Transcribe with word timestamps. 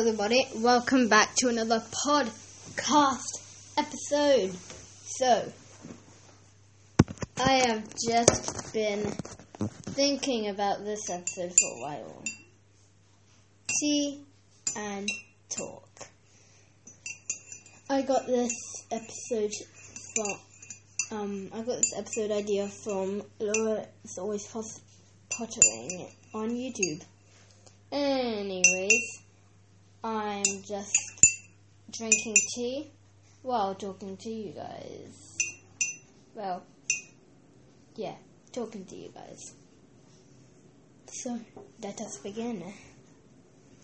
everybody. 0.00 0.48
Welcome 0.56 1.08
back 1.08 1.34
to 1.36 1.48
another 1.48 1.82
podcast 2.06 3.20
episode. 3.76 4.50
So, 5.04 5.52
I 7.36 7.52
have 7.66 7.84
just 8.08 8.72
been 8.72 9.12
thinking 9.90 10.48
about 10.48 10.84
this 10.84 11.10
episode 11.10 11.50
for 11.50 11.76
a 11.76 11.80
while. 11.82 12.24
Tea 13.78 14.24
and 14.74 15.06
talk. 15.50 15.90
I 17.90 18.00
got 18.00 18.26
this 18.26 18.54
episode 18.90 19.52
from, 20.14 21.18
um, 21.18 21.50
I 21.52 21.58
got 21.58 21.76
this 21.76 21.92
episode 21.98 22.30
idea 22.30 22.68
from 22.68 23.22
Laura. 23.38 23.84
It's 24.02 24.16
always 24.16 24.46
pottering 24.46 26.08
on 26.32 26.52
YouTube. 26.52 27.02
Anyways, 27.92 28.60
I'm 28.62 28.79
just 30.80 31.36
drinking 31.90 32.36
tea 32.54 32.90
while 33.42 33.74
talking 33.74 34.16
to 34.16 34.30
you 34.30 34.52
guys. 34.52 35.36
Well, 36.34 36.62
yeah, 37.96 38.14
talking 38.52 38.84
to 38.86 38.96
you 38.96 39.10
guys. 39.14 39.54
So, 41.06 41.38
let 41.82 42.00
us 42.00 42.18
begin. 42.18 42.62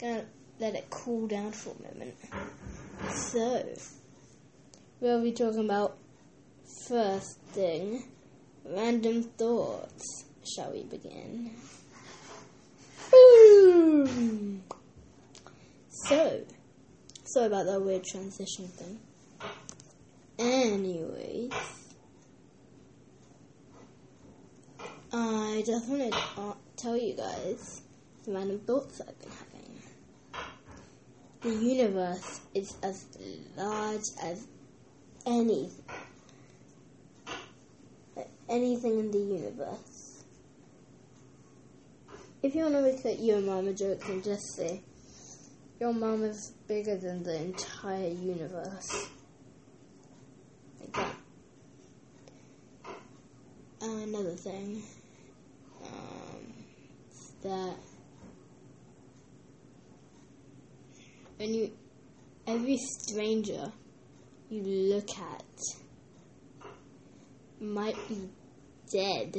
Gonna 0.00 0.24
let 0.58 0.74
it 0.74 0.88
cool 0.90 1.26
down 1.28 1.52
for 1.52 1.74
a 1.78 1.92
moment. 1.92 2.14
So, 3.14 3.64
we'll 5.00 5.22
be 5.22 5.32
talking 5.32 5.64
about 5.66 5.96
first 6.88 7.38
thing 7.52 8.04
random 8.64 9.22
thoughts. 9.22 10.24
Shall 10.56 10.72
we 10.72 10.84
begin? 10.84 11.50
Boom! 13.10 14.62
So, 16.08 16.44
sorry 17.32 17.46
about 17.46 17.66
that 17.66 17.80
weird 17.80 18.02
transition 18.02 18.66
thing. 18.66 18.98
Anyways, 20.36 21.52
I 25.12 25.62
just 25.64 25.88
wanted 25.88 26.12
to 26.12 26.56
tell 26.76 26.96
you 26.96 27.14
guys 27.14 27.82
the 28.24 28.32
random 28.32 28.58
thoughts 28.60 29.00
I've 29.00 29.18
been 29.20 29.28
having. 29.30 30.50
The 31.42 31.64
universe 31.64 32.40
is 32.52 32.74
as 32.82 33.06
large 33.56 34.06
as 34.22 34.46
any 35.24 35.70
anything 38.48 38.98
in 38.98 39.10
the 39.12 39.18
universe. 39.18 40.24
If 42.42 42.56
you 42.56 42.62
want 42.62 42.74
to 42.74 42.82
make 42.82 43.04
it 43.04 43.20
your 43.20 43.40
mama 43.40 43.72
joke, 43.72 44.00
then 44.06 44.20
just 44.22 44.56
say, 44.56 44.80
Your 45.80 45.94
mom 45.94 46.24
is 46.24 46.52
bigger 46.68 46.98
than 46.98 47.22
the 47.22 47.42
entire 47.42 48.08
universe. 48.08 49.08
Like 50.78 50.92
that. 50.92 51.14
Another 53.80 54.36
thing 54.36 54.82
um, 55.82 56.52
that 57.42 57.76
when 61.38 61.54
you, 61.54 61.72
every 62.46 62.76
stranger 62.76 63.72
you 64.50 64.62
look 64.62 65.08
at 65.18 65.44
might 67.58 67.96
be 68.06 68.28
dead 68.92 69.34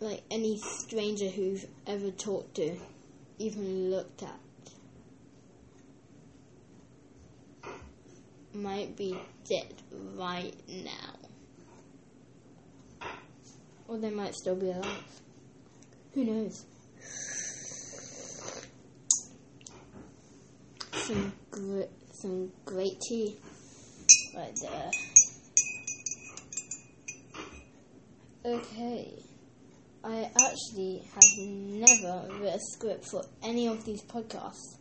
like 0.00 0.22
any 0.30 0.58
stranger 0.58 1.28
who've 1.28 1.66
ever 1.86 2.10
talked 2.10 2.54
to, 2.56 2.76
even 3.38 3.90
looked 3.90 4.22
at, 4.22 4.40
might 8.54 8.96
be 8.96 9.18
dead 9.48 9.74
right 10.16 10.54
now. 10.68 11.16
Or 13.88 13.98
they 13.98 14.10
might 14.10 14.34
still 14.34 14.56
be 14.56 14.70
alive. 14.70 15.20
Who 16.14 16.24
knows? 16.24 16.64
Some 20.92 21.32
great, 21.50 21.90
some 22.12 22.50
great 22.64 23.00
tea 23.00 23.36
right 24.34 24.58
there. 24.60 24.90
Okay. 28.44 29.12
I 30.08 30.30
actually 30.40 31.02
have 31.12 31.36
never 31.36 32.28
written 32.34 32.46
a 32.46 32.60
script 32.60 33.06
for 33.10 33.24
any 33.42 33.66
of 33.66 33.84
these 33.84 34.04
podcasts. 34.04 34.76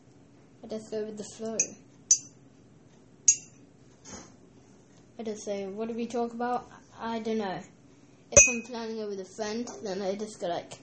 I 0.64 0.68
just 0.68 0.92
go 0.92 1.04
with 1.04 1.18
the 1.18 1.24
flow. 1.24 1.58
I 5.18 5.24
just 5.24 5.44
say, 5.44 5.66
what 5.66 5.88
do 5.88 5.96
we 5.96 6.06
talk 6.06 6.32
about? 6.32 6.70
I 7.00 7.18
don't 7.22 7.40
know. 7.40 7.60
If 8.32 8.40
I'm 8.48 8.72
planning 8.72 9.00
it 9.00 9.10
with 9.10 9.20
a 9.20 9.26
friend, 9.36 9.68
then 9.84 10.04
I 10.04 10.14
just 10.14 10.40
go 10.40 10.46
like, 10.46 10.74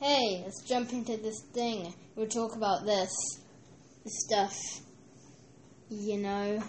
hey, 0.00 0.44
let's 0.44 0.62
jump 0.66 0.94
into 0.94 1.18
this 1.18 1.42
thing. 1.52 1.92
We'll 2.16 2.26
talk 2.26 2.56
about 2.56 2.86
this, 2.86 3.10
stuff. 4.06 4.56
You 5.90 6.16
know? 6.16 6.62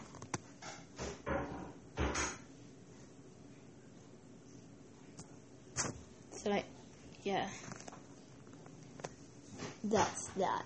So 6.32 6.50
like, 6.50 6.66
yeah. 7.24 7.48
That's 9.84 10.28
that. 10.38 10.64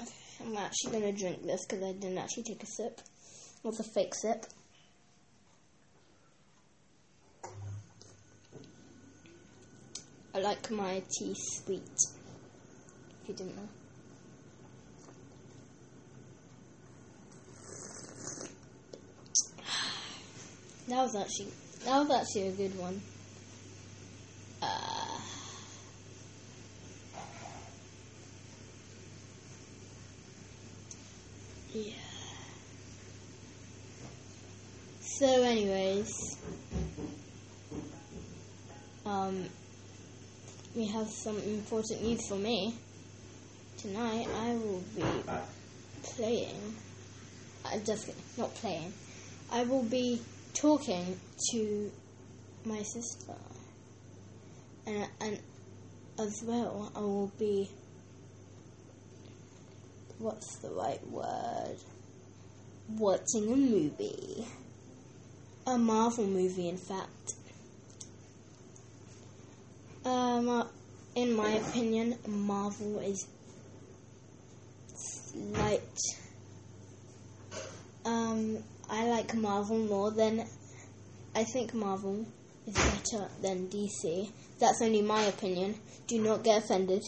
Okay, 0.00 0.10
I'm 0.40 0.56
actually 0.56 0.92
gonna 0.92 1.12
drink 1.12 1.42
this 1.44 1.64
because 1.66 1.84
I 1.84 1.92
didn't 1.92 2.18
actually 2.18 2.42
take 2.44 2.62
a 2.62 2.66
sip. 2.66 3.00
Was 3.62 3.80
a 3.80 3.84
fake 3.94 4.14
sip. 4.14 4.44
I 10.34 10.38
like 10.40 10.70
my 10.70 11.02
tea 11.16 11.34
sweet. 11.34 11.82
If 13.22 13.28
you 13.28 13.34
didn't 13.34 13.56
know. 13.56 13.68
That 20.88 21.02
was 21.02 21.16
actually 21.16 21.52
that 21.84 21.98
was 21.98 22.10
actually 22.10 22.48
a 22.48 22.52
good 22.52 22.78
one. 22.78 23.00
Uh, 24.62 25.18
yeah. 31.74 31.92
So, 35.18 35.42
anyways, 35.42 36.10
um, 39.04 39.44
we 40.74 40.86
have 40.86 41.08
some 41.10 41.36
important 41.38 42.02
news 42.02 42.26
for 42.28 42.36
me. 42.36 42.74
Tonight, 43.78 44.26
I 44.42 44.54
will 44.54 44.82
be 44.96 45.04
playing. 46.02 46.74
I'm 47.66 47.84
just 47.84 48.06
kidding, 48.06 48.22
not 48.38 48.54
playing. 48.54 48.92
I 49.52 49.64
will 49.64 49.82
be 49.82 50.20
talking 50.54 51.20
to 51.50 51.90
my 52.64 52.82
sister, 52.82 53.34
and 54.86 55.06
and 55.20 55.38
as 56.18 56.42
well, 56.44 56.90
I 56.94 57.00
will 57.00 57.32
be. 57.38 57.68
What's 60.18 60.58
the 60.58 60.70
right 60.70 61.04
word? 61.08 61.76
Watching 62.88 63.52
a 63.52 63.56
movie, 63.56 64.46
a 65.66 65.76
Marvel 65.76 66.26
movie, 66.26 66.68
in 66.68 66.78
fact. 66.78 67.34
Um, 70.04 70.68
in 71.14 71.34
my 71.34 71.50
opinion, 71.52 72.16
Marvel 72.26 73.00
is 73.00 73.26
slight. 74.94 75.80
Um, 78.04 78.58
I 78.88 79.08
like 79.08 79.34
Marvel 79.34 79.78
more 79.78 80.10
than 80.10 80.46
I 81.34 81.44
think 81.44 81.74
Marvel 81.74 82.26
is 82.66 82.74
better 82.74 83.28
than 83.42 83.68
DC. 83.68 84.30
That's 84.58 84.80
only 84.82 85.02
my 85.02 85.22
opinion. 85.24 85.74
Do 86.06 86.20
not 86.20 86.44
get 86.44 86.64
offended. 86.64 87.02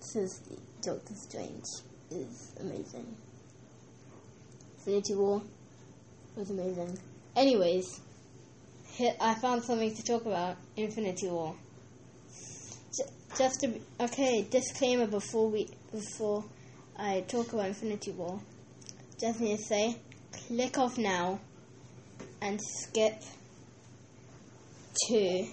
Says 0.00 0.40
Doctor 0.82 1.14
Strange 1.14 1.64
is 2.10 2.52
amazing. 2.60 3.16
Infinity 4.76 5.14
War 5.14 5.42
was 6.36 6.50
amazing. 6.50 6.98
Anyways, 7.34 8.00
I 9.20 9.34
found 9.34 9.62
something 9.62 9.94
to 9.94 10.04
talk 10.04 10.26
about. 10.26 10.56
Infinity 10.76 11.28
War 11.28 11.54
just 13.36 13.60
to 13.60 13.72
okay 14.00 14.46
disclaimer 14.50 15.06
before 15.06 15.48
we 15.48 15.68
before 15.90 16.44
I 16.98 17.24
talk 17.26 17.52
about 17.52 17.66
Infinity 17.66 18.10
War. 18.12 18.40
Just 19.18 19.40
need 19.40 19.56
to 19.56 19.62
say, 19.62 19.96
click 20.46 20.78
off 20.78 20.98
now 20.98 21.40
and 22.40 22.60
skip 22.60 23.22
to 25.08 25.46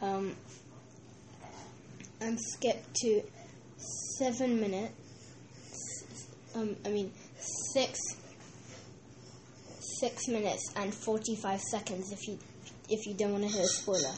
um 0.00 0.34
and 2.20 2.38
skip 2.40 2.82
to 3.02 3.22
seven 4.18 4.60
minutes. 4.60 4.94
Um, 6.54 6.76
I 6.84 6.88
mean 6.88 7.12
six 7.74 7.98
six 10.00 10.28
minutes 10.28 10.72
and 10.76 10.94
forty 10.94 11.36
five 11.36 11.60
seconds 11.60 12.10
if 12.12 12.26
you 12.26 12.38
if 12.90 13.06
you 13.06 13.14
don't 13.14 13.32
want 13.32 13.44
to 13.44 13.50
hear 13.50 13.62
a 13.62 13.66
spoiler. 13.66 14.12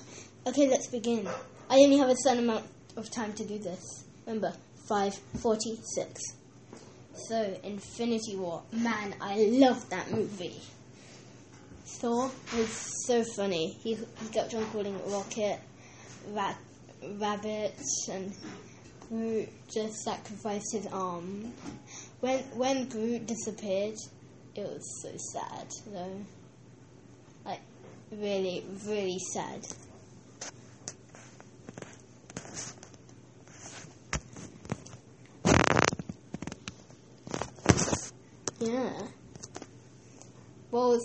Okay, 0.47 0.69
let's 0.69 0.89
begin. 0.89 1.29
I 1.71 1.77
only 1.77 1.99
have 1.99 2.09
a 2.09 2.17
certain 2.17 2.45
amount 2.45 2.67
of 2.97 3.11
time 3.11 3.33
to 3.35 3.45
do 3.45 3.59
this. 3.59 4.05
Remember, 4.27 4.53
five 4.89 5.15
forty 5.41 5.77
six. 5.95 6.21
So, 7.29 7.59
Infinity 7.63 8.37
War. 8.37 8.63
Man, 8.73 9.15
I 9.21 9.37
love 9.51 9.89
that 9.91 10.11
movie. 10.11 10.61
Thor 11.85 12.31
was 12.57 13.05
so 13.07 13.23
funny. 13.37 13.79
He, 13.83 13.95
he 13.95 14.29
kept 14.33 14.55
on 14.55 14.65
calling 14.67 14.99
Rocket, 15.11 15.61
Rat, 16.29 16.57
Rabbit, 17.19 17.79
and 18.11 18.33
Groot 19.09 19.49
just 19.73 19.99
sacrificed 20.03 20.73
his 20.73 20.87
arm. 20.87 21.53
When 22.21 22.39
when 22.57 22.89
Groot 22.89 23.27
disappeared, 23.27 23.97
it 24.55 24.65
was 24.65 25.03
so 25.03 25.11
sad, 25.33 25.69
though. 25.87 26.25
Really, 28.13 28.63
really 28.87 29.19
sad. 29.33 29.67
Yeah. 38.61 38.93
Well, 40.71 41.01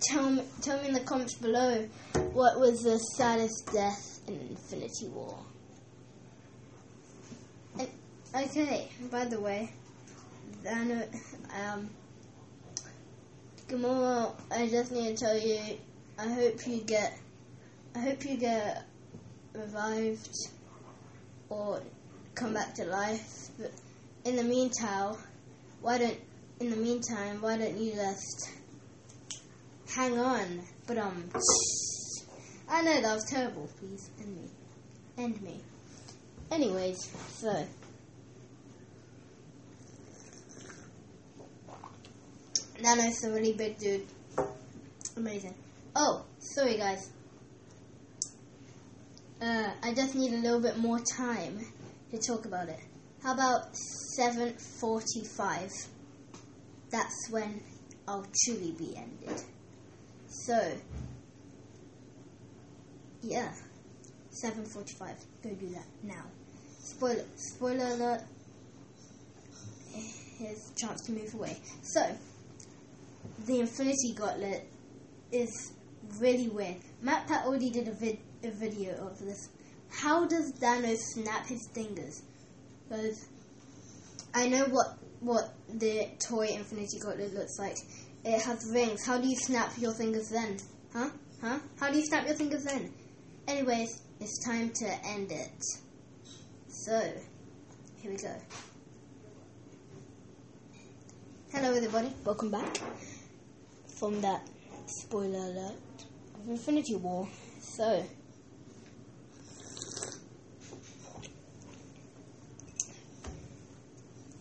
tell 0.00 0.30
me, 0.30 0.44
tell 0.62 0.80
me 0.80 0.88
in 0.88 0.94
the 0.94 1.00
comments 1.00 1.34
below 1.34 1.88
what 2.32 2.60
was 2.60 2.82
the 2.82 2.98
saddest 2.98 3.70
death 3.72 4.20
in 4.28 4.34
Infinity 4.34 5.08
War. 5.08 5.36
And, 7.80 7.88
okay, 8.34 8.88
by 9.10 9.24
the 9.24 9.40
way, 9.40 9.72
then, 10.62 11.02
um, 11.52 11.90
Gamora, 13.68 14.32
I 14.52 14.68
just 14.68 14.92
need 14.92 15.16
to 15.16 15.24
tell 15.24 15.36
you, 15.36 15.58
I 16.18 16.28
hope 16.28 16.66
you 16.66 16.80
get, 16.80 17.18
I 17.94 17.98
hope 17.98 18.24
you 18.24 18.36
get 18.36 18.84
revived 19.52 20.28
or 21.48 21.82
come 22.34 22.54
back 22.54 22.74
to 22.74 22.84
life. 22.84 23.48
But 23.58 23.72
in 24.24 24.36
the 24.36 24.44
meantime, 24.44 25.16
why 25.80 25.98
don't 25.98 26.18
in 26.60 26.70
the 26.70 26.76
meantime, 26.76 27.42
why 27.42 27.58
don't 27.58 27.76
you 27.76 27.92
just 27.92 28.50
hang 29.94 30.18
on? 30.18 30.62
But 30.86 30.98
um, 30.98 31.30
I 32.68 32.82
know 32.82 33.00
that 33.00 33.14
was 33.14 33.24
terrible. 33.28 33.68
Please 33.78 34.10
end 34.20 34.36
me, 34.36 34.48
end 35.18 35.42
me. 35.42 35.60
Anyways, 36.50 37.10
so 37.30 37.66
Thanos 42.80 43.24
a 43.24 43.30
really 43.30 43.52
big 43.54 43.78
dude. 43.78 44.06
Amazing. 45.16 45.54
Oh, 45.96 46.24
sorry 46.38 46.76
guys. 46.76 47.10
Uh, 49.40 49.70
I 49.82 49.94
just 49.94 50.14
need 50.14 50.32
a 50.32 50.38
little 50.38 50.60
bit 50.60 50.78
more 50.78 51.00
time 51.00 51.66
to 52.10 52.18
talk 52.18 52.46
about 52.46 52.68
it. 52.68 52.80
How 53.22 53.34
about 53.34 53.74
7:45? 54.18 55.88
that's 56.94 57.28
when 57.28 57.60
I'll 58.06 58.26
truly 58.44 58.72
be 58.72 58.96
ended. 58.96 59.42
So, 60.28 60.76
yeah, 63.22 63.52
7.45, 64.44 65.16
go 65.42 65.50
do 65.50 65.68
that 65.70 65.86
now. 66.04 66.24
Spoiler, 66.78 67.24
spoiler 67.36 67.86
alert, 67.86 68.20
here's 70.38 70.70
a 70.70 70.74
chance 70.76 71.02
to 71.06 71.12
move 71.12 71.34
away. 71.34 71.56
So, 71.82 72.16
the 73.46 73.60
Infinity 73.60 74.14
Gauntlet 74.14 74.68
is 75.32 75.72
really 76.18 76.48
weird. 76.48 76.76
MatPat 77.04 77.44
already 77.44 77.70
did 77.70 77.88
a, 77.88 77.92
vid- 77.92 78.18
a 78.42 78.50
video 78.50 78.94
of 79.06 79.18
this. 79.18 79.48
How 79.90 80.26
does 80.26 80.52
Thanos 80.52 80.98
snap 80.98 81.46
his 81.46 81.68
fingers? 81.74 82.22
Because 82.88 83.28
I 84.34 84.48
know 84.48 84.64
what 84.66 84.98
what 85.20 85.54
the 85.68 86.08
toy 86.28 86.48
Infinity 86.48 86.98
Gauntlet 86.98 87.32
looks 87.34 87.58
like. 87.58 87.76
It 88.24 88.42
has 88.42 88.70
rings. 88.74 89.06
How 89.06 89.18
do 89.18 89.28
you 89.28 89.36
snap 89.36 89.72
your 89.78 89.94
fingers 89.94 90.28
then? 90.28 90.58
Huh? 90.92 91.10
Huh? 91.40 91.58
How 91.78 91.90
do 91.90 91.98
you 91.98 92.04
snap 92.04 92.26
your 92.26 92.36
fingers 92.36 92.64
then? 92.64 92.92
Anyways, 93.48 94.02
it's 94.20 94.44
time 94.44 94.70
to 94.70 94.86
end 95.06 95.32
it. 95.32 95.64
So, 96.68 97.12
here 98.00 98.10
we 98.10 98.16
go. 98.16 98.34
Hello 101.52 101.72
everybody, 101.72 102.12
welcome 102.24 102.50
back 102.50 102.78
from 103.86 104.20
that 104.22 104.42
spoiler 104.86 105.38
alert 105.38 105.76
of 106.44 106.50
Infinity 106.50 106.96
War. 106.96 107.28
So, 107.60 108.04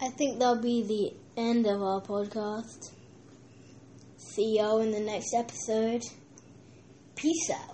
I 0.02 0.10
think 0.10 0.40
that'll 0.40 0.62
be 0.62 0.84
the 0.84 1.42
end 1.42 1.66
of 1.66 1.82
our 1.82 2.02
podcast. 2.02 2.92
See 4.18 4.58
y'all 4.58 4.82
in 4.82 4.92
the 4.92 5.00
next 5.00 5.34
episode. 5.34 6.04
Peace 7.16 7.50
out. 7.52 7.73